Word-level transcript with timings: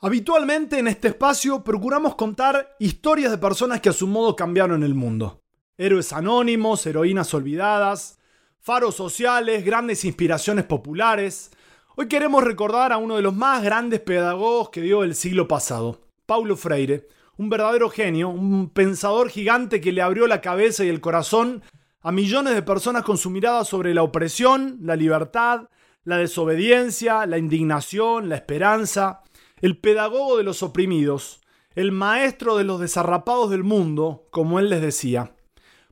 Habitualmente 0.00 0.78
en 0.78 0.86
este 0.86 1.08
espacio 1.08 1.64
procuramos 1.64 2.14
contar 2.14 2.76
historias 2.78 3.32
de 3.32 3.38
personas 3.38 3.80
que 3.80 3.88
a 3.88 3.92
su 3.92 4.06
modo 4.06 4.36
cambiaron 4.36 4.84
el 4.84 4.94
mundo. 4.94 5.42
Héroes 5.76 6.12
anónimos, 6.12 6.86
heroínas 6.86 7.34
olvidadas, 7.34 8.20
faros 8.60 8.94
sociales, 8.94 9.64
grandes 9.64 10.04
inspiraciones 10.04 10.66
populares. 10.66 11.50
Hoy 11.96 12.06
queremos 12.06 12.44
recordar 12.44 12.92
a 12.92 12.98
uno 12.98 13.16
de 13.16 13.22
los 13.22 13.34
más 13.34 13.64
grandes 13.64 13.98
pedagogos 13.98 14.70
que 14.70 14.82
dio 14.82 15.02
el 15.02 15.16
siglo 15.16 15.48
pasado, 15.48 16.00
Paulo 16.26 16.56
Freire, 16.56 17.08
un 17.36 17.50
verdadero 17.50 17.90
genio, 17.90 18.28
un 18.28 18.70
pensador 18.70 19.30
gigante 19.30 19.80
que 19.80 19.90
le 19.90 20.02
abrió 20.02 20.28
la 20.28 20.40
cabeza 20.40 20.84
y 20.84 20.88
el 20.90 21.00
corazón 21.00 21.60
a 22.02 22.12
millones 22.12 22.54
de 22.54 22.62
personas 22.62 23.02
con 23.02 23.18
su 23.18 23.30
mirada 23.30 23.64
sobre 23.64 23.94
la 23.94 24.04
opresión, 24.04 24.78
la 24.80 24.94
libertad, 24.94 25.70
la 26.04 26.18
desobediencia, 26.18 27.26
la 27.26 27.36
indignación, 27.36 28.28
la 28.28 28.36
esperanza 28.36 29.22
el 29.60 29.78
pedagogo 29.78 30.36
de 30.36 30.44
los 30.44 30.62
oprimidos, 30.62 31.40
el 31.74 31.92
maestro 31.92 32.56
de 32.56 32.64
los 32.64 32.80
desarrapados 32.80 33.50
del 33.50 33.64
mundo, 33.64 34.26
como 34.30 34.58
él 34.58 34.70
les 34.70 34.82
decía. 34.82 35.32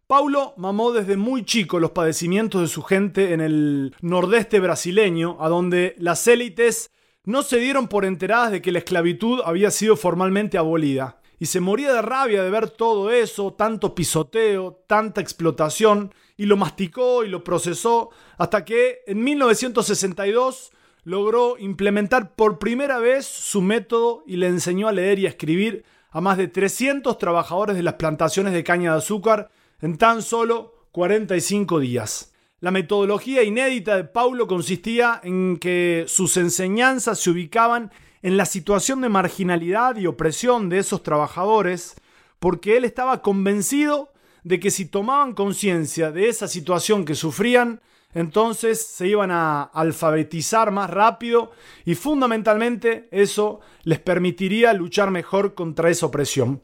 Paulo 0.06 0.54
mamó 0.56 0.92
desde 0.92 1.16
muy 1.16 1.44
chico 1.44 1.80
los 1.80 1.90
padecimientos 1.90 2.60
de 2.60 2.68
su 2.68 2.82
gente 2.82 3.32
en 3.32 3.40
el 3.40 3.94
nordeste 4.00 4.60
brasileño, 4.60 5.36
a 5.40 5.48
donde 5.48 5.96
las 5.98 6.26
élites 6.28 6.90
no 7.24 7.42
se 7.42 7.58
dieron 7.58 7.88
por 7.88 8.04
enteradas 8.04 8.52
de 8.52 8.62
que 8.62 8.70
la 8.70 8.78
esclavitud 8.78 9.40
había 9.44 9.72
sido 9.72 9.96
formalmente 9.96 10.58
abolida, 10.58 11.20
y 11.38 11.46
se 11.46 11.60
moría 11.60 11.92
de 11.92 12.02
rabia 12.02 12.42
de 12.42 12.50
ver 12.50 12.70
todo 12.70 13.10
eso, 13.10 13.52
tanto 13.52 13.94
pisoteo, 13.94 14.80
tanta 14.86 15.20
explotación, 15.20 16.14
y 16.36 16.46
lo 16.46 16.56
masticó 16.56 17.24
y 17.24 17.28
lo 17.28 17.42
procesó, 17.42 18.10
hasta 18.38 18.64
que 18.64 19.00
en 19.06 19.24
1962 19.24 20.70
logró 21.06 21.56
implementar 21.56 22.34
por 22.34 22.58
primera 22.58 22.98
vez 22.98 23.26
su 23.26 23.62
método 23.62 24.24
y 24.26 24.38
le 24.38 24.48
enseñó 24.48 24.88
a 24.88 24.92
leer 24.92 25.20
y 25.20 25.26
a 25.26 25.28
escribir 25.28 25.84
a 26.10 26.20
más 26.20 26.36
de 26.36 26.48
300 26.48 27.16
trabajadores 27.16 27.76
de 27.76 27.84
las 27.84 27.94
plantaciones 27.94 28.52
de 28.52 28.64
caña 28.64 28.90
de 28.90 28.98
azúcar 28.98 29.48
en 29.80 29.98
tan 29.98 30.20
solo 30.20 30.88
45 30.90 31.78
días. 31.78 32.34
La 32.58 32.72
metodología 32.72 33.44
inédita 33.44 33.96
de 33.96 34.02
Paulo 34.02 34.48
consistía 34.48 35.20
en 35.22 35.58
que 35.58 36.06
sus 36.08 36.36
enseñanzas 36.38 37.20
se 37.20 37.30
ubicaban 37.30 37.92
en 38.22 38.36
la 38.36 38.44
situación 38.44 39.00
de 39.00 39.08
marginalidad 39.08 39.94
y 39.94 40.08
opresión 40.08 40.68
de 40.68 40.78
esos 40.78 41.04
trabajadores, 41.04 41.94
porque 42.40 42.76
él 42.76 42.84
estaba 42.84 43.22
convencido 43.22 44.12
de 44.42 44.58
que 44.58 44.72
si 44.72 44.86
tomaban 44.86 45.34
conciencia 45.34 46.10
de 46.10 46.28
esa 46.28 46.48
situación 46.48 47.04
que 47.04 47.14
sufrían, 47.14 47.80
entonces 48.16 48.80
se 48.82 49.06
iban 49.08 49.30
a 49.30 49.62
alfabetizar 49.62 50.70
más 50.70 50.88
rápido 50.88 51.50
y 51.84 51.96
fundamentalmente 51.96 53.08
eso 53.10 53.60
les 53.82 54.00
permitiría 54.00 54.72
luchar 54.72 55.10
mejor 55.10 55.52
contra 55.54 55.90
esa 55.90 56.06
opresión. 56.06 56.62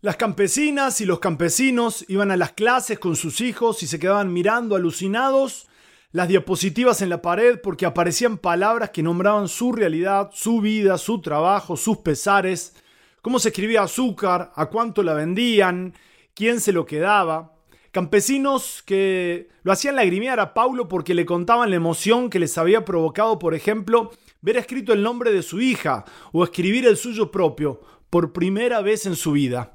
Las 0.00 0.16
campesinas 0.16 1.00
y 1.00 1.06
los 1.06 1.20
campesinos 1.20 2.04
iban 2.08 2.32
a 2.32 2.36
las 2.36 2.50
clases 2.50 2.98
con 2.98 3.14
sus 3.14 3.40
hijos 3.40 3.84
y 3.84 3.86
se 3.86 4.00
quedaban 4.00 4.32
mirando 4.32 4.74
alucinados 4.74 5.68
las 6.10 6.26
diapositivas 6.26 7.00
en 7.00 7.10
la 7.10 7.22
pared 7.22 7.60
porque 7.62 7.86
aparecían 7.86 8.36
palabras 8.36 8.90
que 8.90 9.04
nombraban 9.04 9.46
su 9.46 9.70
realidad, 9.70 10.30
su 10.32 10.60
vida, 10.60 10.98
su 10.98 11.20
trabajo, 11.20 11.76
sus 11.76 11.98
pesares, 11.98 12.74
cómo 13.22 13.38
se 13.38 13.50
escribía 13.50 13.82
azúcar, 13.82 14.50
a 14.56 14.66
cuánto 14.66 15.04
la 15.04 15.14
vendían, 15.14 15.94
quién 16.34 16.60
se 16.60 16.72
lo 16.72 16.86
quedaba. 16.86 17.52
Campesinos 17.90 18.82
que 18.84 19.48
lo 19.62 19.72
hacían 19.72 19.96
lagrimear 19.96 20.40
a 20.40 20.54
Paulo 20.54 20.88
porque 20.88 21.14
le 21.14 21.24
contaban 21.24 21.70
la 21.70 21.76
emoción 21.76 22.28
que 22.28 22.38
les 22.38 22.58
había 22.58 22.84
provocado, 22.84 23.38
por 23.38 23.54
ejemplo, 23.54 24.10
ver 24.40 24.56
escrito 24.56 24.92
el 24.92 25.02
nombre 25.02 25.32
de 25.32 25.42
su 25.42 25.60
hija 25.60 26.04
o 26.32 26.44
escribir 26.44 26.86
el 26.86 26.96
suyo 26.96 27.30
propio 27.30 27.80
por 28.10 28.32
primera 28.32 28.80
vez 28.82 29.06
en 29.06 29.16
su 29.16 29.32
vida. 29.32 29.74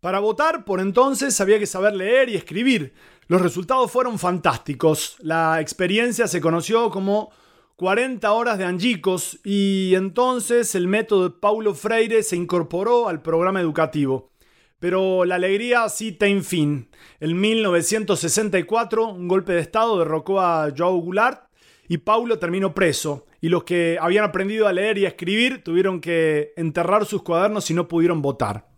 Para 0.00 0.20
votar, 0.20 0.64
por 0.64 0.80
entonces, 0.80 1.40
había 1.40 1.58
que 1.58 1.66
saber 1.66 1.94
leer 1.94 2.28
y 2.28 2.36
escribir. 2.36 2.94
Los 3.28 3.42
resultados 3.42 3.90
fueron 3.90 4.18
fantásticos. 4.18 5.16
La 5.20 5.60
experiencia 5.60 6.28
se 6.28 6.40
conoció 6.40 6.90
como 6.90 7.32
40 7.76 8.32
horas 8.32 8.56
de 8.56 8.64
Angicos 8.64 9.38
y 9.44 9.94
entonces 9.94 10.74
el 10.74 10.86
método 10.86 11.24
de 11.24 11.36
Paulo 11.38 11.74
Freire 11.74 12.22
se 12.22 12.36
incorporó 12.36 13.08
al 13.08 13.20
programa 13.20 13.60
educativo. 13.60 14.30
Pero 14.78 15.24
la 15.24 15.36
alegría 15.36 15.88
sí 15.88 16.12
tiene 16.12 16.42
fin. 16.42 16.88
En 17.20 17.40
1964, 17.40 19.08
un 19.08 19.28
golpe 19.28 19.52
de 19.52 19.60
Estado 19.60 19.98
derrocó 19.98 20.40
a 20.40 20.68
Joao 20.76 20.98
Goulart 20.98 21.48
y 21.88 21.98
Paulo 21.98 22.38
terminó 22.38 22.74
preso. 22.74 23.26
Y 23.40 23.48
los 23.48 23.64
que 23.64 23.98
habían 24.00 24.24
aprendido 24.24 24.66
a 24.66 24.72
leer 24.72 24.98
y 24.98 25.04
a 25.04 25.08
escribir 25.08 25.62
tuvieron 25.62 26.00
que 26.00 26.52
enterrar 26.56 27.06
sus 27.06 27.22
cuadernos 27.22 27.70
y 27.70 27.74
no 27.74 27.88
pudieron 27.88 28.20
votar. 28.20 28.68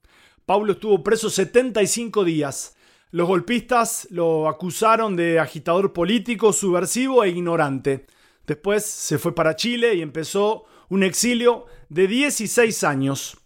Paulo 0.47 0.73
estuvo 0.73 1.03
preso 1.03 1.31
75 1.31 2.25
días. 2.25 2.77
Los 3.11 3.27
golpistas 3.27 4.07
lo 4.11 4.49
acusaron 4.49 5.17
de 5.17 5.39
agitador 5.39 5.93
político, 5.93 6.53
subversivo 6.53 7.25
e 7.25 7.31
ignorante. 7.31 8.07
Después 8.47 8.85
se 8.85 9.19
fue 9.19 9.35
para 9.35 9.57
Chile 9.57 9.95
y 9.95 10.03
empezó 10.03 10.65
un 10.89 11.03
exilio 11.03 11.67
de 11.89 12.07
16 12.07 12.85
años. 12.85 13.38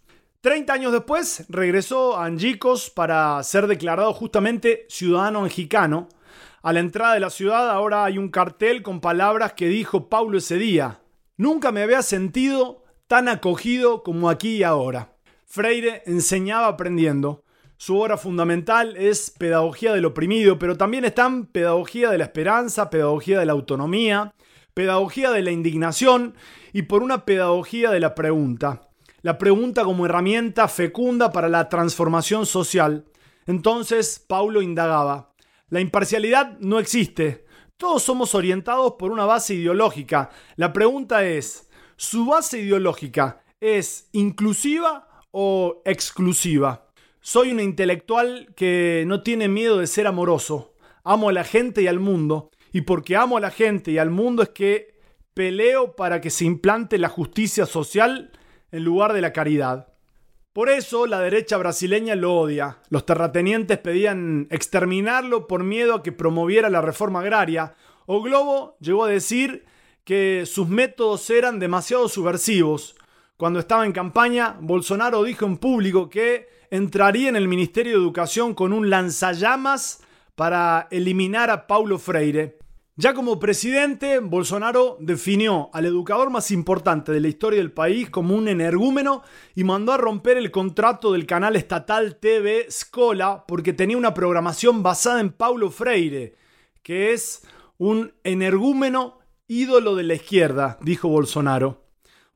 Treinta 0.43 0.73
años 0.73 0.91
después 0.91 1.45
regresó 1.47 2.17
a 2.17 2.25
Angicos 2.25 2.89
para 2.89 3.41
ser 3.43 3.65
declarado 3.65 4.11
justamente 4.11 4.85
ciudadano 4.89 5.43
mexicano. 5.43 6.09
A 6.61 6.73
la 6.73 6.81
entrada 6.81 7.13
de 7.13 7.21
la 7.21 7.29
ciudad 7.29 7.71
ahora 7.71 8.03
hay 8.03 8.17
un 8.17 8.27
cartel 8.27 8.83
con 8.83 8.99
palabras 8.99 9.53
que 9.53 9.69
dijo 9.69 10.09
Paulo 10.09 10.39
ese 10.39 10.57
día. 10.57 10.99
Nunca 11.37 11.71
me 11.71 11.81
había 11.81 12.01
sentido 12.01 12.83
tan 13.07 13.29
acogido 13.29 14.03
como 14.03 14.29
aquí 14.29 14.57
y 14.57 14.63
ahora. 14.63 15.15
Freire 15.45 16.03
enseñaba 16.07 16.67
aprendiendo. 16.67 17.45
Su 17.77 17.97
obra 17.97 18.17
fundamental 18.17 18.97
es 18.97 19.31
Pedagogía 19.31 19.93
del 19.93 20.03
Oprimido, 20.03 20.59
pero 20.59 20.75
también 20.75 21.05
están 21.05 21.45
Pedagogía 21.45 22.09
de 22.09 22.17
la 22.17 22.25
Esperanza, 22.25 22.89
Pedagogía 22.89 23.39
de 23.39 23.45
la 23.45 23.53
Autonomía, 23.53 24.33
Pedagogía 24.73 25.31
de 25.31 25.41
la 25.41 25.51
Indignación 25.51 26.35
y 26.73 26.81
por 26.81 27.01
una 27.01 27.23
Pedagogía 27.23 27.91
de 27.91 28.01
la 28.01 28.13
Pregunta 28.13 28.89
la 29.23 29.37
pregunta 29.37 29.83
como 29.83 30.05
herramienta 30.05 30.67
fecunda 30.67 31.31
para 31.31 31.49
la 31.49 31.69
transformación 31.69 32.45
social. 32.45 33.05
Entonces 33.47 34.23
Paulo 34.25 34.61
indagaba, 34.61 35.33
la 35.69 35.79
imparcialidad 35.79 36.59
no 36.59 36.77
existe, 36.77 37.45
todos 37.77 38.03
somos 38.03 38.35
orientados 38.35 38.93
por 38.99 39.11
una 39.11 39.25
base 39.25 39.55
ideológica. 39.55 40.29
La 40.57 40.71
pregunta 40.73 41.25
es, 41.25 41.69
¿su 41.95 42.25
base 42.25 42.59
ideológica 42.59 43.43
es 43.59 44.09
inclusiva 44.11 45.07
o 45.31 45.81
exclusiva? 45.85 46.87
Soy 47.21 47.51
un 47.51 47.61
intelectual 47.61 48.53
que 48.55 49.05
no 49.07 49.23
tiene 49.23 49.47
miedo 49.47 49.77
de 49.77 49.87
ser 49.87 50.05
amoroso. 50.05 50.75
Amo 51.05 51.29
a 51.29 51.33
la 51.33 51.45
gente 51.45 51.81
y 51.81 51.87
al 51.87 51.99
mundo. 51.99 52.51
Y 52.73 52.81
porque 52.81 53.15
amo 53.15 53.37
a 53.37 53.41
la 53.41 53.51
gente 53.51 53.91
y 53.91 53.97
al 53.97 54.09
mundo 54.09 54.43
es 54.43 54.49
que 54.49 54.99
peleo 55.33 55.95
para 55.95 56.19
que 56.19 56.29
se 56.29 56.43
implante 56.43 56.97
la 56.97 57.09
justicia 57.09 57.65
social 57.65 58.31
en 58.73 58.83
lugar 58.83 59.13
de 59.13 59.21
la 59.21 59.31
caridad. 59.31 59.87
Por 60.51 60.69
eso 60.69 61.05
la 61.05 61.19
derecha 61.19 61.57
brasileña 61.57 62.15
lo 62.15 62.35
odia. 62.35 62.79
Los 62.89 63.05
terratenientes 63.05 63.77
pedían 63.77 64.47
exterminarlo 64.49 65.47
por 65.47 65.63
miedo 65.63 65.93
a 65.95 66.03
que 66.03 66.11
promoviera 66.11 66.69
la 66.69 66.81
reforma 66.81 67.21
agraria. 67.21 67.75
O 68.07 68.21
Globo 68.21 68.75
llegó 68.79 69.05
a 69.05 69.09
decir 69.09 69.65
que 70.03 70.45
sus 70.47 70.67
métodos 70.67 71.29
eran 71.29 71.59
demasiado 71.59 72.09
subversivos. 72.09 72.95
Cuando 73.37 73.59
estaba 73.59 73.85
en 73.85 73.93
campaña, 73.93 74.57
Bolsonaro 74.59 75.23
dijo 75.23 75.45
en 75.45 75.57
público 75.57 76.09
que 76.09 76.49
entraría 76.71 77.29
en 77.29 77.35
el 77.35 77.47
Ministerio 77.47 77.93
de 77.93 77.99
Educación 77.99 78.55
con 78.55 78.73
un 78.73 78.89
lanzallamas 78.89 80.03
para 80.35 80.87
eliminar 80.89 81.51
a 81.51 81.67
Paulo 81.67 81.99
Freire. 81.99 82.57
Ya 82.95 83.15
como 83.15 83.39
presidente, 83.39 84.19
Bolsonaro 84.19 84.97
definió 84.99 85.71
al 85.73 85.87
educador 85.87 86.29
más 86.29 86.51
importante 86.51 87.11
de 87.11 87.21
la 87.21 87.27
historia 87.27 87.57
del 87.57 87.71
país 87.71 88.11
como 88.11 88.35
un 88.35 88.47
energúmeno 88.47 89.23
y 89.55 89.63
mandó 89.63 89.93
a 89.93 89.97
romper 89.97 90.37
el 90.37 90.51
contrato 90.51 91.11
del 91.11 91.25
canal 91.25 91.55
estatal 91.55 92.17
TV 92.17 92.67
Scola 92.69 93.45
porque 93.47 93.73
tenía 93.73 93.97
una 93.97 94.13
programación 94.13 94.83
basada 94.83 95.21
en 95.21 95.31
Paulo 95.31 95.71
Freire, 95.71 96.35
que 96.83 97.13
es 97.13 97.41
un 97.79 98.13
energúmeno 98.23 99.17
ídolo 99.47 99.95
de 99.95 100.03
la 100.03 100.13
izquierda, 100.13 100.77
dijo 100.81 101.09
Bolsonaro. 101.09 101.87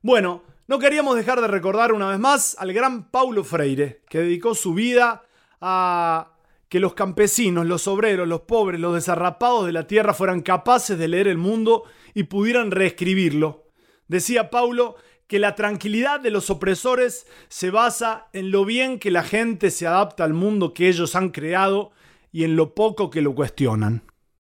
Bueno, 0.02 0.42
no 0.66 0.80
queríamos 0.80 1.14
dejar 1.14 1.40
de 1.40 1.46
recordar 1.46 1.92
una 1.92 2.08
vez 2.08 2.18
más 2.18 2.56
al 2.58 2.72
gran 2.72 3.12
Paulo 3.12 3.44
Freire, 3.44 4.02
que 4.08 4.18
dedicó 4.18 4.56
su 4.56 4.74
vida 4.74 5.22
a 5.60 6.32
que 6.68 6.80
los 6.80 6.94
campesinos, 6.94 7.66
los 7.66 7.88
obreros, 7.88 8.28
los 8.28 8.42
pobres, 8.42 8.80
los 8.80 8.94
desarrapados 8.94 9.66
de 9.66 9.72
la 9.72 9.86
tierra 9.86 10.14
fueran 10.14 10.42
capaces 10.42 10.98
de 10.98 11.08
leer 11.08 11.28
el 11.28 11.38
mundo 11.38 11.84
y 12.14 12.24
pudieran 12.24 12.70
reescribirlo. 12.70 13.64
Decía 14.06 14.50
Paulo 14.50 14.96
que 15.26 15.38
la 15.38 15.54
tranquilidad 15.54 16.20
de 16.20 16.30
los 16.30 16.50
opresores 16.50 17.26
se 17.48 17.70
basa 17.70 18.28
en 18.32 18.50
lo 18.50 18.64
bien 18.64 18.98
que 18.98 19.10
la 19.10 19.22
gente 19.22 19.70
se 19.70 19.86
adapta 19.86 20.24
al 20.24 20.32
mundo 20.32 20.72
que 20.72 20.88
ellos 20.88 21.14
han 21.14 21.30
creado 21.30 21.90
y 22.32 22.44
en 22.44 22.56
lo 22.56 22.74
poco 22.74 23.10
que 23.10 23.22
lo 23.22 23.34
cuestionan. 23.34 24.02